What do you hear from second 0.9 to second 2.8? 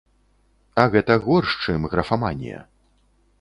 гэта горш, чым графаманія.